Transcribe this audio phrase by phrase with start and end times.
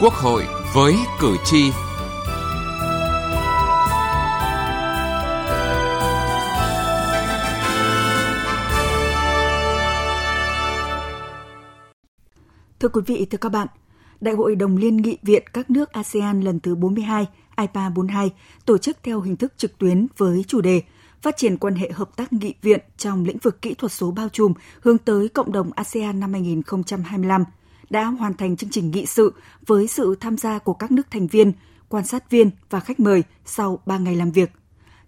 [0.00, 1.70] Quốc hội với cử tri.
[12.80, 13.66] Thưa quý vị, thưa các bạn,
[14.20, 17.26] Đại hội đồng liên nghị viện các nước ASEAN lần thứ 42,
[17.56, 18.30] IPA 42,
[18.64, 20.82] tổ chức theo hình thức trực tuyến với chủ đề
[21.22, 24.28] phát triển quan hệ hợp tác nghị viện trong lĩnh vực kỹ thuật số bao
[24.28, 27.44] trùm hướng tới cộng đồng ASEAN năm 2025
[27.90, 29.34] đã hoàn thành chương trình nghị sự
[29.66, 31.52] với sự tham gia của các nước thành viên,
[31.88, 34.50] quan sát viên và khách mời sau 3 ngày làm việc.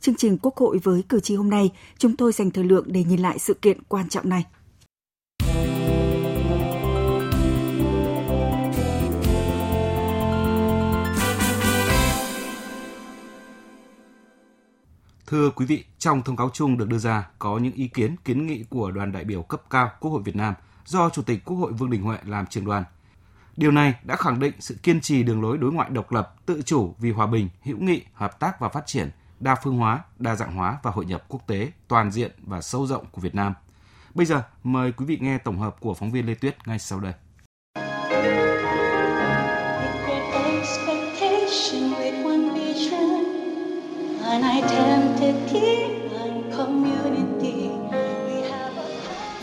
[0.00, 3.04] Chương trình Quốc hội với cử tri hôm nay, chúng tôi dành thời lượng để
[3.04, 4.44] nhìn lại sự kiện quan trọng này.
[15.30, 18.46] Thưa quý vị, trong thông cáo chung được đưa ra có những ý kiến kiến
[18.46, 20.54] nghị của đoàn đại biểu cấp cao Quốc hội Việt Nam
[20.88, 22.84] do Chủ tịch Quốc hội Vương Đình Huệ làm trưởng đoàn.
[23.56, 26.62] Điều này đã khẳng định sự kiên trì đường lối đối ngoại độc lập, tự
[26.62, 30.34] chủ vì hòa bình, hữu nghị, hợp tác và phát triển, đa phương hóa, đa
[30.34, 33.54] dạng hóa và hội nhập quốc tế toàn diện và sâu rộng của Việt Nam.
[34.14, 37.00] Bây giờ, mời quý vị nghe tổng hợp của phóng viên Lê Tuyết ngay sau
[37.00, 37.12] đây.
[44.30, 45.77] and I tempted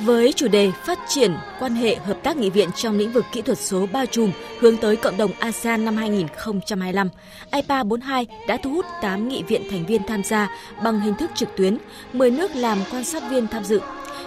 [0.06, 3.42] Với chủ đề phát triển quan hệ hợp tác nghị viện trong lĩnh vực kỹ
[3.42, 7.10] thuật số bao trùm hướng tới cộng đồng ASEAN năm 2025,
[7.52, 10.50] IPA 42 đã thu hút 8 nghị viện thành viên tham gia
[10.84, 11.78] bằng hình thức trực tuyến,
[12.14, 13.80] 10 nước làm quan sát viên tham dự.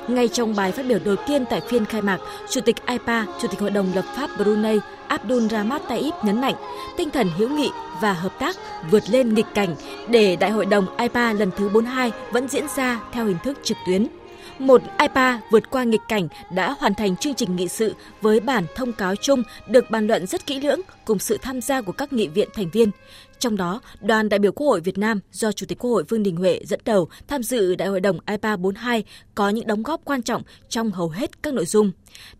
[0.09, 2.19] Ngay trong bài phát biểu đầu tiên tại phiên khai mạc,
[2.51, 6.55] Chủ tịch IPA, Chủ tịch Hội đồng lập pháp Brunei Abdul Rahmat Taib nhấn mạnh
[6.97, 7.71] tinh thần hữu nghị
[8.01, 8.57] và hợp tác
[8.91, 9.75] vượt lên nghịch cảnh
[10.09, 13.77] để Đại hội đồng IPA lần thứ 42 vẫn diễn ra theo hình thức trực
[13.87, 14.18] tuyến.
[14.59, 18.67] Một IPA vượt qua nghịch cảnh đã hoàn thành chương trình nghị sự với bản
[18.75, 22.13] thông cáo chung được bàn luận rất kỹ lưỡng cùng sự tham gia của các
[22.13, 22.91] nghị viện thành viên.
[23.39, 26.23] Trong đó, đoàn đại biểu Quốc hội Việt Nam do Chủ tịch Quốc hội Vương
[26.23, 29.05] Đình Huệ dẫn đầu tham dự Đại hội đồng IPA 42
[29.35, 31.93] có những đóng góp quan trọng trong hầu hết các nội dung.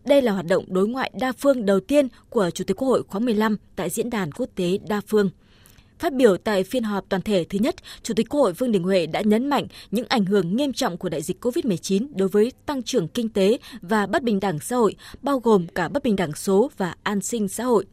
[0.05, 3.03] Đây là hoạt động đối ngoại đa phương đầu tiên của Chủ tịch Quốc hội
[3.07, 5.29] khóa 15 tại Diễn đàn Quốc tế Đa phương.
[5.99, 8.83] Phát biểu tại phiên họp toàn thể thứ nhất, Chủ tịch Quốc hội Vương Đình
[8.83, 12.51] Huệ đã nhấn mạnh những ảnh hưởng nghiêm trọng của đại dịch COVID-19 đối với
[12.65, 16.15] tăng trưởng kinh tế và bất bình đẳng xã hội, bao gồm cả bất bình
[16.15, 17.85] đẳng số và an sinh xã hội.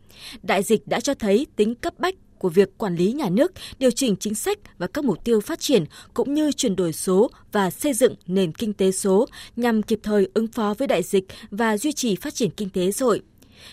[0.42, 3.90] Đại dịch đã cho thấy tính cấp bách của việc quản lý nhà nước, điều
[3.90, 5.84] chỉnh chính sách và các mục tiêu phát triển
[6.14, 10.28] cũng như chuyển đổi số và xây dựng nền kinh tế số nhằm kịp thời
[10.34, 13.22] ứng phó với đại dịch và duy trì phát triển kinh tế xã hội.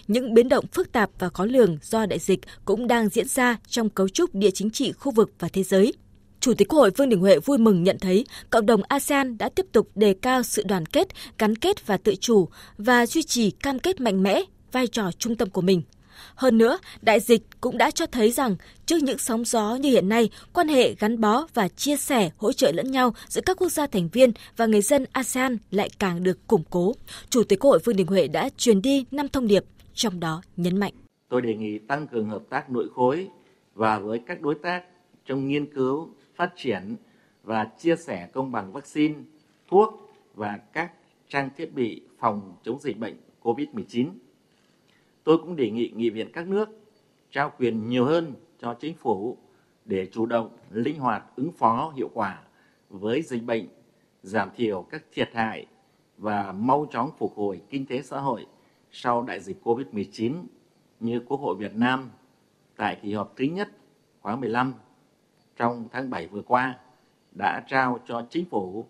[0.08, 3.58] Những biến động phức tạp và khó lường do đại dịch cũng đang diễn ra
[3.68, 5.94] trong cấu trúc địa chính trị khu vực và thế giới.
[6.40, 9.50] Chủ tịch Quốc hội Vương Đình Huệ vui mừng nhận thấy cộng đồng ASEAN đã
[9.50, 11.08] tiếp tục đề cao sự đoàn kết,
[11.40, 14.42] gắn kết và tự chủ và duy trì cam kết mạnh mẽ
[14.72, 15.82] vai trò trung tâm của mình.
[16.36, 20.10] Hơn nữa, đại dịch cũng đã cho thấy rằng trước những sóng gió như hiện
[20.10, 23.70] nay, quan hệ gắn bó và chia sẻ, hỗ trợ lẫn nhau giữa các quốc
[23.70, 26.94] gia thành viên và người dân ASEAN lại càng được củng cố.
[27.30, 29.64] Chủ tịch Quốc hội Vương Đình Huệ đã truyền đi năm thông điệp,
[29.94, 30.94] trong đó nhấn mạnh.
[31.30, 33.28] Tôi đề nghị tăng cường hợp tác nội khối
[33.74, 34.84] và với các đối tác
[35.26, 36.96] trong nghiên cứu, phát triển
[37.44, 39.16] và chia sẻ công bằng vaccine,
[39.70, 40.92] thuốc và các
[41.30, 44.10] trang thiết bị phòng chống dịch bệnh COVID-19
[45.24, 46.70] tôi cũng đề nghị nghị viện các nước
[47.32, 49.38] trao quyền nhiều hơn cho chính phủ
[49.86, 52.42] để chủ động linh hoạt ứng phó hiệu quả
[52.90, 53.68] với dịch bệnh
[54.24, 55.66] giảm thiểu các thiệt hại
[56.18, 58.46] và mau chóng phục hồi kinh tế xã hội
[58.92, 60.44] sau đại dịch Covid-19
[61.00, 62.12] như Quốc hội Việt Nam
[62.76, 63.70] tại kỳ họp thứ nhất
[64.22, 64.74] khóa 15
[65.56, 66.80] trong tháng 7 vừa qua
[67.32, 68.86] đã trao cho chính phủ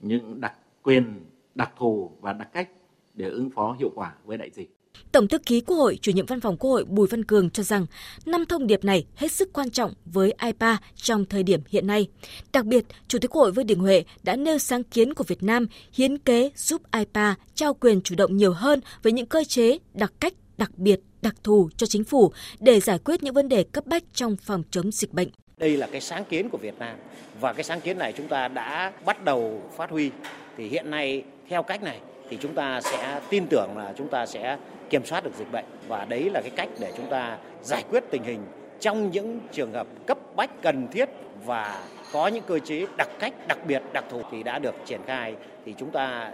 [0.00, 2.70] những đặc quyền, đặc thù và đặc cách
[3.14, 4.76] để ứng phó hiệu quả với đại dịch.
[5.12, 7.62] Tổng thư ký Quốc hội, chủ nhiệm văn phòng Quốc hội Bùi Văn Cường cho
[7.62, 7.86] rằng
[8.26, 12.08] năm thông điệp này hết sức quan trọng với IPA trong thời điểm hiện nay.
[12.52, 15.42] Đặc biệt, Chủ tịch Quốc hội Vương Đình Huệ đã nêu sáng kiến của Việt
[15.42, 19.78] Nam hiến kế giúp IPA trao quyền chủ động nhiều hơn với những cơ chế
[19.94, 23.64] đặc cách đặc biệt, đặc thù cho chính phủ để giải quyết những vấn đề
[23.64, 25.28] cấp bách trong phòng chống dịch bệnh.
[25.56, 26.96] Đây là cái sáng kiến của Việt Nam
[27.40, 30.10] và cái sáng kiến này chúng ta đã bắt đầu phát huy.
[30.56, 31.98] Thì hiện nay theo cách này
[32.30, 34.58] thì chúng ta sẽ tin tưởng là chúng ta sẽ
[34.92, 35.64] kiểm soát được dịch bệnh.
[35.88, 38.40] Và đấy là cái cách để chúng ta giải quyết tình hình
[38.80, 41.08] trong những trường hợp cấp bách cần thiết
[41.44, 45.00] và có những cơ chế đặc cách, đặc biệt, đặc thù thì đã được triển
[45.06, 45.34] khai.
[45.66, 46.30] Thì chúng ta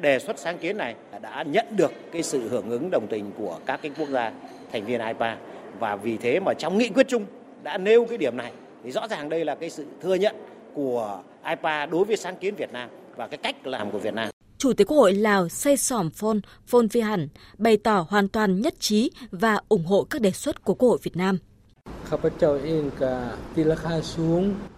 [0.00, 3.58] đề xuất sáng kiến này đã nhận được cái sự hưởng ứng đồng tình của
[3.66, 4.32] các cái quốc gia
[4.72, 5.36] thành viên IPA
[5.78, 7.24] và vì thế mà trong nghị quyết chung
[7.62, 8.52] đã nêu cái điểm này.
[8.84, 10.36] Thì rõ ràng đây là cái sự thừa nhận
[10.74, 14.28] của IPA đối với sáng kiến Việt Nam và cái cách làm của Việt Nam.
[14.62, 17.28] Chủ tịch Quốc hội Lào Say Sỏm Phon Phon Vi Hẳn
[17.58, 20.98] bày tỏ hoàn toàn nhất trí và ủng hộ các đề xuất của Quốc hội
[21.02, 21.38] Việt Nam.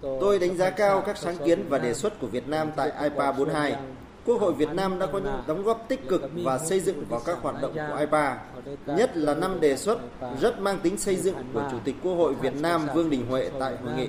[0.03, 3.33] Tôi đánh giá cao các sáng kiến và đề xuất của Việt Nam tại IPA
[3.33, 3.77] 42.
[4.25, 7.21] Quốc hội Việt Nam đã có những đóng góp tích cực và xây dựng vào
[7.27, 8.39] các hoạt động của IPA,
[8.87, 9.99] nhất là năm đề xuất
[10.41, 13.51] rất mang tính xây dựng của Chủ tịch Quốc hội Việt Nam Vương Đình Huệ
[13.61, 14.09] tại hội nghị.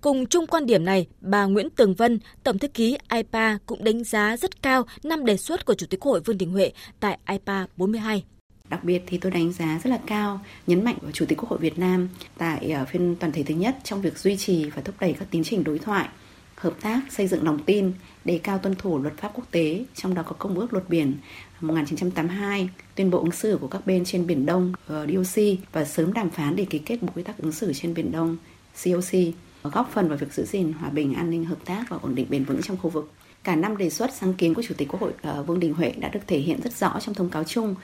[0.00, 4.04] Cùng chung quan điểm này, bà Nguyễn Tường Vân, Tổng thư ký IPA cũng đánh
[4.04, 7.18] giá rất cao năm đề xuất của Chủ tịch Quốc hội Vương Đình Huệ tại
[7.28, 8.24] IPA 42.
[8.68, 11.48] Đặc biệt thì tôi đánh giá rất là cao, nhấn mạnh của Chủ tịch Quốc
[11.48, 12.08] hội Việt Nam
[12.38, 15.28] tại ờ, phiên toàn thể thứ nhất trong việc duy trì và thúc đẩy các
[15.30, 16.08] tiến trình đối thoại,
[16.56, 17.92] hợp tác, xây dựng lòng tin,
[18.24, 21.14] đề cao tuân thủ luật pháp quốc tế, trong đó có Công ước Luật Biển
[21.60, 25.42] 1982, tuyên bộ ứng xử của các bên trên Biển Đông ờ, DOC
[25.72, 28.36] và sớm đàm phán để ký kết Bộ Quy tắc ứng xử trên Biển Đông
[28.84, 29.34] COC,
[29.68, 32.26] góp phần vào việc giữ gìn hòa bình, an ninh, hợp tác và ổn định
[32.30, 33.12] bền vững trong khu vực.
[33.44, 35.90] Cả năm đề xuất sáng kiến của Chủ tịch Quốc hội ờ, Vương Đình Huệ
[35.90, 37.74] đã được thể hiện rất rõ trong thông cáo chung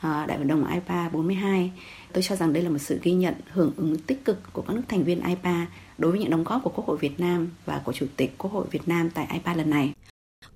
[0.00, 1.72] ờ, Đại hội đồng IPA 42.
[2.12, 4.76] Tôi cho rằng đây là một sự ghi nhận hưởng ứng tích cực của các
[4.76, 5.66] nước thành viên IPA
[5.98, 8.52] đối với những đóng góp của Quốc hội Việt Nam và của Chủ tịch Quốc
[8.52, 9.94] hội Việt Nam tại IPA lần này.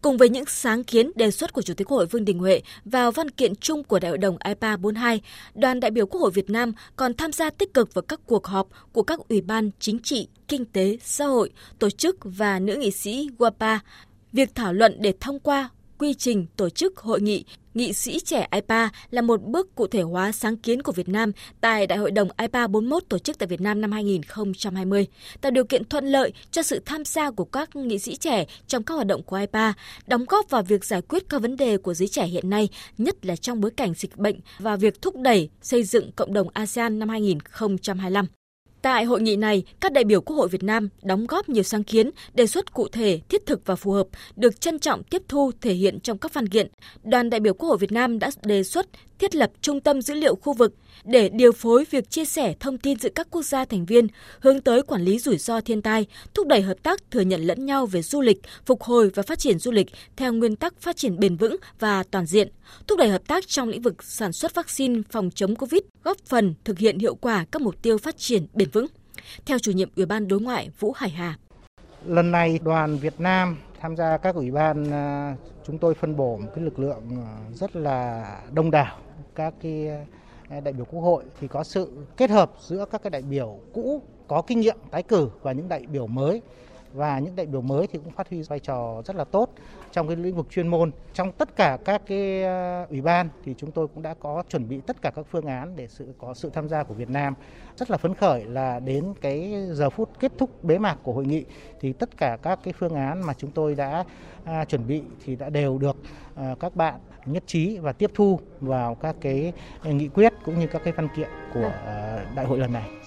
[0.03, 2.63] Cùng với những sáng kiến đề xuất của Chủ tịch Quốc hội Vương Đình Huệ
[2.85, 5.21] vào văn kiện chung của Đại hội đồng IPA 42,
[5.55, 8.47] đoàn đại biểu Quốc hội Việt Nam còn tham gia tích cực vào các cuộc
[8.47, 12.77] họp của các ủy ban chính trị, kinh tế, xã hội, tổ chức và nữ
[12.77, 13.79] nghị sĩ WAPA.
[14.33, 15.69] Việc thảo luận để thông qua
[15.99, 20.03] quy trình tổ chức hội nghị nghị sĩ trẻ IPA là một bước cụ thể
[20.03, 23.47] hóa sáng kiến của Việt Nam tại Đại hội đồng IPA 41 tổ chức tại
[23.47, 25.07] Việt Nam năm 2020,
[25.41, 28.83] tạo điều kiện thuận lợi cho sự tham gia của các nghị sĩ trẻ trong
[28.83, 29.73] các hoạt động của IPA,
[30.07, 32.69] đóng góp vào việc giải quyết các vấn đề của giới trẻ hiện nay,
[32.99, 36.49] nhất là trong bối cảnh dịch bệnh và việc thúc đẩy xây dựng cộng đồng
[36.53, 38.27] ASEAN năm 2025.
[38.83, 41.85] Tại hội nghị này, các đại biểu Quốc hội Việt Nam đóng góp nhiều sáng
[41.85, 45.51] kiến, đề xuất cụ thể, thiết thực và phù hợp, được trân trọng tiếp thu
[45.61, 46.69] thể hiện trong các văn kiện.
[47.03, 48.87] Đoàn đại biểu Quốc hội Việt Nam đã đề xuất
[49.19, 50.75] thiết lập trung tâm dữ liệu khu vực
[51.05, 54.07] để điều phối việc chia sẻ thông tin giữa các quốc gia thành viên,
[54.41, 57.67] hướng tới quản lý rủi ro thiên tai, thúc đẩy hợp tác thừa nhận lẫn
[57.67, 59.87] nhau về du lịch, phục hồi và phát triển du lịch
[60.17, 62.49] theo nguyên tắc phát triển bền vững và toàn diện,
[62.87, 66.55] thúc đẩy hợp tác trong lĩnh vực sản xuất vaccine phòng chống COVID, góp phần
[66.65, 68.87] thực hiện hiệu quả các mục tiêu phát triển bền vững.
[69.47, 71.39] Theo chủ nhiệm Ủy ban Đối ngoại Vũ Hải Hà.
[72.07, 75.37] Lần này đoàn Việt Nam tham gia các ủy ban à,
[75.67, 78.99] chúng tôi phân bổ một cái lực lượng à, rất là đông đảo
[79.39, 79.89] các cái
[80.49, 83.59] à, đại biểu quốc hội thì có sự kết hợp giữa các cái đại biểu
[83.73, 86.43] cũ có kinh nghiệm tái cử và những đại biểu mới.
[86.93, 89.51] Và những đại biểu mới thì cũng phát huy vai trò rất là tốt
[89.93, 90.91] trong cái lĩnh vực chuyên môn.
[91.15, 94.69] Trong tất cả các cái à, ủy ban thì chúng tôi cũng đã có chuẩn
[94.69, 97.35] bị tất cả các phương án để sự có sự tham gia của Việt Nam.
[97.77, 101.27] Rất là phấn khởi là đến cái giờ phút kết thúc bế mạc của hội
[101.27, 101.45] nghị
[101.81, 104.05] thì tất cả các cái phương án mà chúng tôi đã
[104.45, 105.97] à, chuẩn bị thì đã đều được
[106.35, 106.95] à, các bạn
[107.27, 109.53] nhất trí và tiếp thu vào các cái
[109.85, 112.98] nghị quyết cũng như các cái văn kiện của à, đại hội lần này.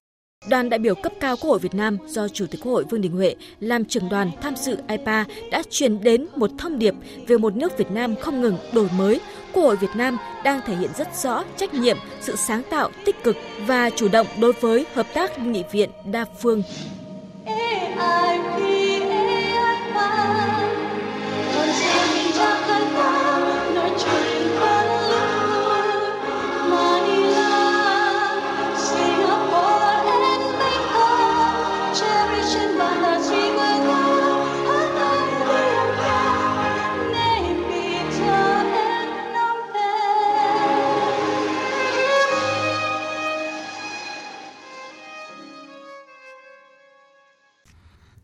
[0.48, 3.02] Đoàn đại biểu cấp cao Quốc hội Việt Nam do Chủ tịch Quốc hội Vương
[3.02, 6.94] Đình Huệ làm trưởng đoàn tham dự IPA đã truyền đến một thông điệp
[7.28, 9.20] về một nước Việt Nam không ngừng đổi mới.
[9.54, 13.24] Quốc hội Việt Nam đang thể hiện rất rõ trách nhiệm, sự sáng tạo, tích
[13.24, 13.36] cực
[13.68, 16.64] và chủ động đối với hợp tác nghị viện đa phương.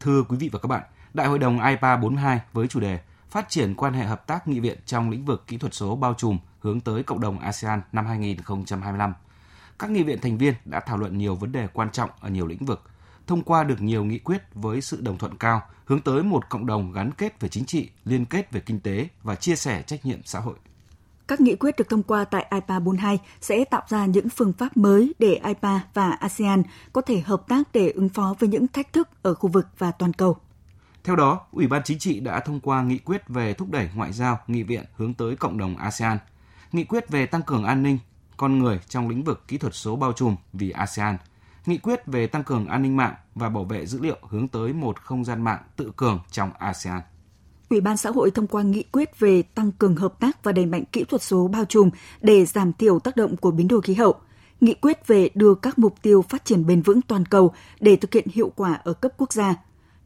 [0.08, 0.84] Thưa quý vị và các bạn,
[1.14, 3.00] Đại hội đồng IPA 42 với chủ đề
[3.30, 6.14] Phát triển quan hệ hợp tác nghị viện trong lĩnh vực kỹ thuật số bao
[6.14, 9.14] trùm hướng tới cộng đồng ASEAN năm 2025.
[9.80, 12.48] Các nghị viện thành viên đã thảo luận nhiều vấn đề quan trọng ở nhiều
[12.48, 12.84] lĩnh vực,
[13.28, 16.66] thông qua được nhiều nghị quyết với sự đồng thuận cao, hướng tới một cộng
[16.66, 20.06] đồng gắn kết về chính trị, liên kết về kinh tế và chia sẻ trách
[20.06, 20.56] nhiệm xã hội.
[21.28, 24.78] Các nghị quyết được thông qua tại IPA 42 sẽ tạo ra những phương pháp
[24.78, 28.94] mới để IPA và ASEAN có thể hợp tác để ứng phó với những thách
[28.94, 30.38] thức ở khu vực và toàn cầu.
[31.04, 34.14] Theo đó, Ủy ban Chính trị đã thông qua nghị quyết về thúc đẩy ngoại
[34.14, 36.18] giao nghị viện hướng tới cộng đồng ASEAN,
[36.72, 37.98] nghị quyết về tăng cường an ninh,
[38.38, 41.18] con người trong lĩnh vực kỹ thuật số bao trùm vì ASEAN,
[41.66, 44.74] nghị quyết về tăng cường an ninh mạng và bảo vệ dữ liệu hướng tới
[44.74, 47.02] một không gian mạng tự cường trong ASEAN.
[47.70, 50.66] Ủy ban xã hội thông qua nghị quyết về tăng cường hợp tác và đẩy
[50.66, 51.90] mạnh kỹ thuật số bao trùm
[52.22, 54.16] để giảm thiểu tác động của biến đổi khí hậu.
[54.62, 58.14] Nghị quyết về đưa các mục tiêu phát triển bền vững toàn cầu để thực
[58.14, 59.56] hiện hiệu quả ở cấp quốc gia.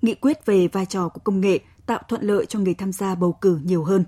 [0.02, 3.16] Nghị quyết về vai trò của công nghệ tạo thuận lợi cho người tham gia
[3.16, 4.06] bầu cử nhiều hơn.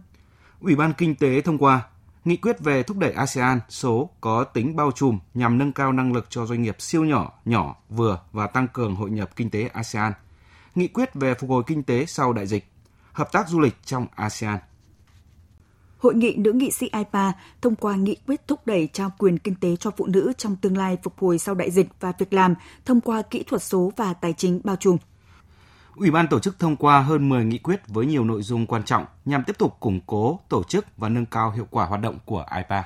[0.61, 1.81] Ủy ban Kinh tế thông qua
[2.25, 6.13] nghị quyết về thúc đẩy ASEAN số có tính bao trùm nhằm nâng cao năng
[6.13, 9.69] lực cho doanh nghiệp siêu nhỏ, nhỏ, vừa và tăng cường hội nhập kinh tế
[9.73, 10.13] ASEAN.
[10.75, 12.72] Nghị quyết về phục hồi kinh tế sau đại dịch,
[13.13, 14.59] hợp tác du lịch trong ASEAN.
[15.99, 19.55] Hội nghị nữ nghị sĩ IPA thông qua nghị quyết thúc đẩy trao quyền kinh
[19.55, 22.55] tế cho phụ nữ trong tương lai phục hồi sau đại dịch và việc làm
[22.85, 24.97] thông qua kỹ thuật số và tài chính bao trùm.
[25.95, 28.83] Ủy ban tổ chức thông qua hơn 10 nghị quyết với nhiều nội dung quan
[28.83, 32.17] trọng nhằm tiếp tục củng cố, tổ chức và nâng cao hiệu quả hoạt động
[32.25, 32.83] của IPA.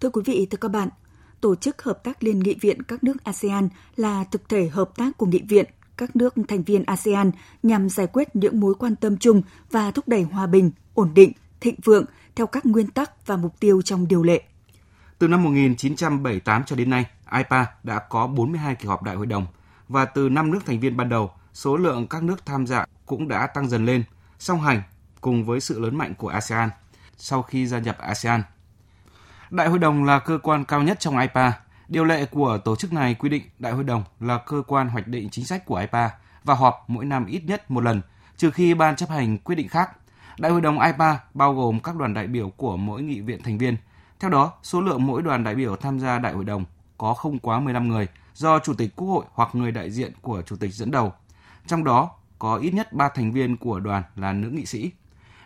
[0.00, 0.88] Thưa quý vị, thưa các bạn,
[1.44, 5.16] Tổ chức Hợp tác Liên nghị viện các nước ASEAN là thực thể hợp tác
[5.16, 5.64] của nghị viện
[5.96, 7.30] các nước thành viên ASEAN
[7.62, 11.32] nhằm giải quyết những mối quan tâm chung và thúc đẩy hòa bình, ổn định,
[11.60, 12.04] thịnh vượng
[12.36, 14.42] theo các nguyên tắc và mục tiêu trong điều lệ.
[15.18, 19.46] Từ năm 1978 cho đến nay, IPA đã có 42 kỳ họp đại hội đồng
[19.88, 23.28] và từ năm nước thành viên ban đầu, số lượng các nước tham gia cũng
[23.28, 24.04] đã tăng dần lên,
[24.38, 24.82] song hành
[25.20, 26.68] cùng với sự lớn mạnh của ASEAN
[27.16, 28.42] sau khi gia nhập ASEAN.
[29.54, 31.52] Đại hội đồng là cơ quan cao nhất trong IPA.
[31.88, 35.08] Điều lệ của tổ chức này quy định đại hội đồng là cơ quan hoạch
[35.08, 36.10] định chính sách của IPA
[36.44, 38.02] và họp mỗi năm ít nhất một lần,
[38.36, 39.90] trừ khi ban chấp hành quyết định khác.
[40.38, 43.58] Đại hội đồng IPA bao gồm các đoàn đại biểu của mỗi nghị viện thành
[43.58, 43.76] viên.
[44.20, 46.64] Theo đó, số lượng mỗi đoàn đại biểu tham gia đại hội đồng
[46.98, 50.42] có không quá 15 người do Chủ tịch Quốc hội hoặc người đại diện của
[50.42, 51.12] Chủ tịch dẫn đầu.
[51.66, 54.90] Trong đó có ít nhất 3 thành viên của đoàn là nữ nghị sĩ.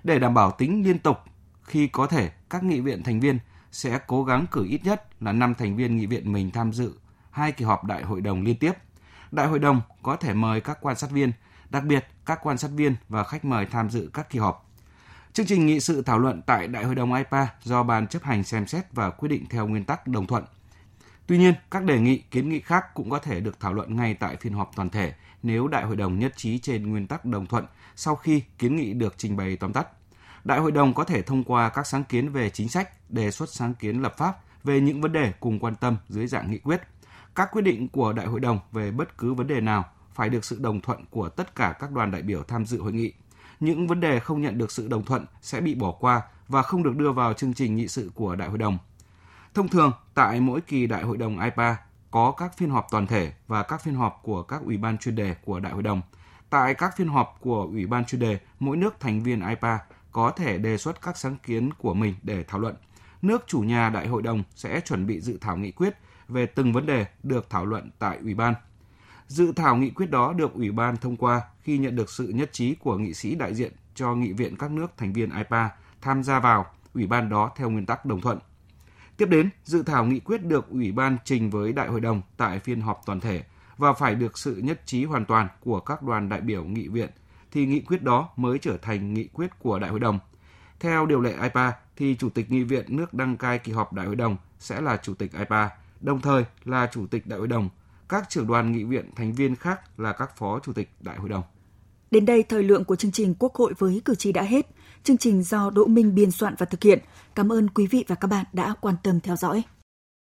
[0.04, 1.18] Để đảm bảo tính liên tục,
[1.62, 3.38] khi có thể các nghị viện thành viên
[3.72, 6.92] sẽ cố gắng cử ít nhất là 5 thành viên nghị viện mình tham dự
[7.30, 8.72] hai kỳ họp đại hội đồng liên tiếp.
[9.30, 11.32] Đại hội đồng có thể mời các quan sát viên,
[11.70, 14.70] đặc biệt các quan sát viên và khách mời tham dự các kỳ họp.
[15.32, 18.44] Chương trình nghị sự thảo luận tại Đại hội đồng IPA do Ban chấp hành
[18.44, 20.44] xem xét và quyết định theo nguyên tắc đồng thuận.
[21.26, 24.14] Tuy nhiên, các đề nghị, kiến nghị khác cũng có thể được thảo luận ngay
[24.14, 27.46] tại phiên họp toàn thể nếu Đại hội đồng nhất trí trên nguyên tắc đồng
[27.46, 29.88] thuận sau khi kiến nghị được trình bày tóm tắt.
[30.45, 33.49] Đại hội đồng có thể thông qua các sáng kiến về chính sách, đề xuất
[33.49, 36.83] sáng kiến lập pháp về những vấn đề cùng quan tâm dưới dạng nghị quyết.
[37.35, 40.45] Các quyết định của Đại hội đồng về bất cứ vấn đề nào phải được
[40.45, 43.12] sự đồng thuận của tất cả các đoàn đại biểu tham dự hội nghị.
[43.61, 46.83] Những vấn đề không nhận được sự đồng thuận sẽ bị bỏ qua và không
[46.83, 48.78] được đưa vào chương trình nghị sự của Đại hội đồng.
[49.54, 51.76] Thông thường, tại mỗi kỳ Đại hội đồng IPA
[52.11, 55.16] có các phiên họp toàn thể và các phiên họp của các ủy ban chuyên
[55.16, 56.02] đề của Đại hội đồng.
[56.50, 59.78] Tại các phiên họp của ủy ban chuyên đề, mỗi nước thành viên IPA
[60.12, 62.74] có thể đề xuất các sáng kiến của mình để thảo luận.
[63.22, 65.94] Nước chủ nhà đại hội đồng sẽ chuẩn bị dự thảo nghị quyết
[66.28, 68.54] về từng vấn đề được thảo luận tại ủy ban.
[69.26, 72.52] Dự thảo nghị quyết đó được ủy ban thông qua khi nhận được sự nhất
[72.52, 76.22] trí của nghị sĩ đại diện cho nghị viện các nước thành viên IPA tham
[76.22, 78.38] gia vào ủy ban đó theo nguyên tắc đồng thuận.
[79.16, 82.58] Tiếp đến, dự thảo nghị quyết được ủy ban trình với đại hội đồng tại
[82.58, 83.42] phiên họp toàn thể
[83.76, 87.10] và phải được sự nhất trí hoàn toàn của các đoàn đại biểu nghị viện
[87.52, 90.19] thì nghị quyết đó mới trở thành nghị quyết của Đại hội đồng.
[90.81, 94.07] Theo điều lệ IPA thì Chủ tịch Nghị viện nước đăng cai kỳ họp Đại
[94.07, 97.69] hội đồng sẽ là Chủ tịch IPA, đồng thời là Chủ tịch Đại hội đồng.
[98.09, 101.28] Các trưởng đoàn nghị viện thành viên khác là các phó Chủ tịch Đại hội
[101.28, 101.43] đồng.
[102.11, 104.67] Đến đây thời lượng của chương trình Quốc hội với cử tri đã hết.
[105.05, 106.99] Chương trình do Đỗ Minh biên soạn và thực hiện.
[107.35, 109.62] Cảm ơn quý vị và các bạn đã quan tâm theo dõi.